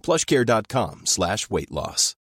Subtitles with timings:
[0.00, 2.16] plushcare.com slash weight loss.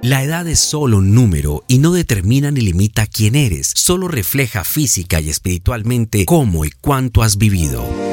[0.00, 4.62] La edad es solo un número y no determina ni limita quién eres, solo refleja
[4.62, 8.07] física y espiritualmente cómo y cuánto has vivido.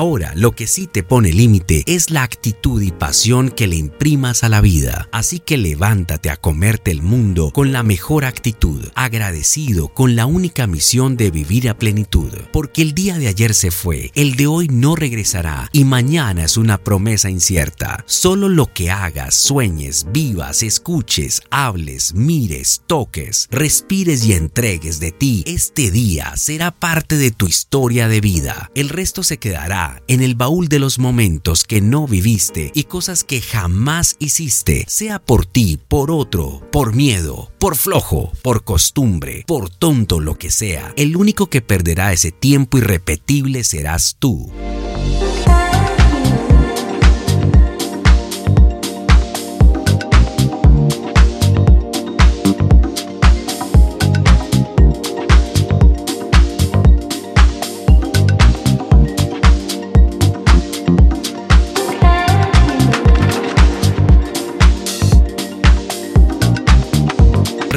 [0.00, 4.44] Ahora, lo que sí te pone límite es la actitud y pasión que le imprimas
[4.44, 5.10] a la vida.
[5.12, 10.66] Así que levántate a comerte el mundo con la mejor actitud, agradecido con la única
[10.66, 12.32] misión de vivir a plenitud.
[12.50, 16.56] Porque el día de ayer se fue, el de hoy no regresará y mañana es
[16.56, 18.02] una promesa incierta.
[18.06, 25.44] Solo lo que hagas, sueñes, vivas, escuches, hables, mires, toques, respires y entregues de ti
[25.44, 28.70] este día será parte de tu historia de vida.
[28.74, 33.24] El resto se quedará en el baúl de los momentos que no viviste y cosas
[33.24, 39.70] que jamás hiciste, sea por ti, por otro, por miedo, por flojo, por costumbre, por
[39.70, 40.92] tonto lo que sea.
[40.96, 44.50] El único que perderá ese tiempo irrepetible serás tú.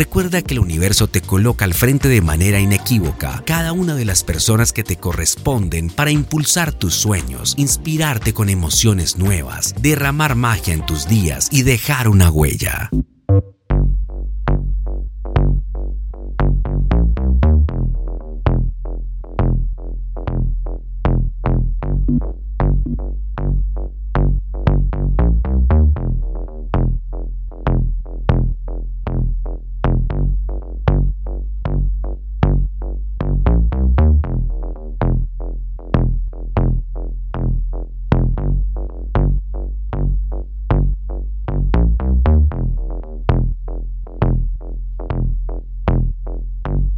[0.03, 4.25] Recuerda que el universo te coloca al frente de manera inequívoca cada una de las
[4.25, 10.85] personas que te corresponden para impulsar tus sueños, inspirarte con emociones nuevas, derramar magia en
[10.85, 12.89] tus días y dejar una huella.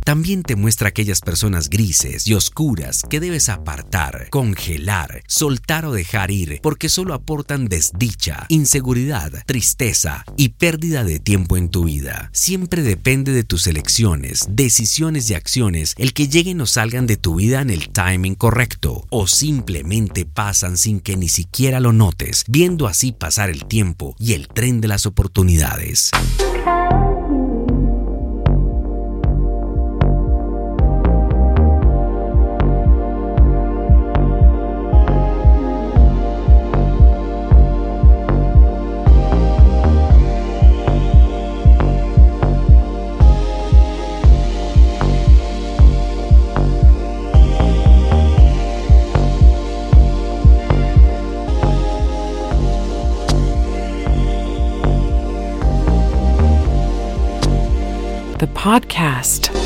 [0.05, 6.29] También te muestra aquellas personas grises y oscuras que debes apartar, congelar, soltar o dejar
[6.29, 12.29] ir porque solo aportan desdicha, inseguridad, tristeza y pérdida de tiempo en tu vida.
[12.33, 17.33] Siempre depende de tus elecciones, decisiones y acciones el que lleguen o salgan de tu
[17.33, 22.85] vida en el timing correcto o simplemente pasan sin que ni siquiera lo notes, viendo
[22.85, 26.11] así pasar el tiempo y el tren de las oportunidades.
[58.65, 59.64] Podcast.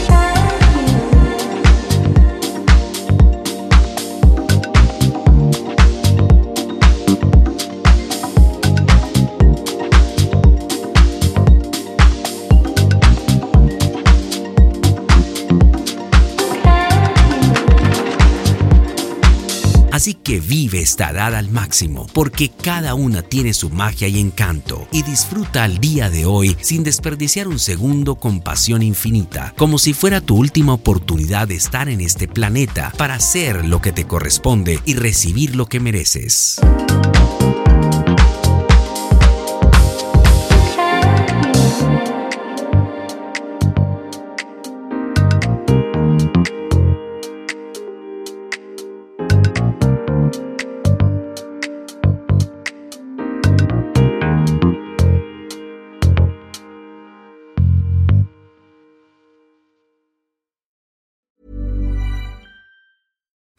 [19.92, 24.88] Así que vive esta edad al máximo, porque cada una tiene su magia y encanto,
[24.92, 29.94] y disfruta el día de hoy sin desperdiciar un segundo con pasión infinita, como si
[29.94, 34.80] fuera tu última oportunidad de estar en este planeta para hacer lo que te corresponde
[34.86, 36.60] y recibir lo que mereces.